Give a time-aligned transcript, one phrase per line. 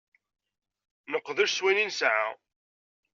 [1.11, 2.27] Nqeddec s wayen i nesɛa.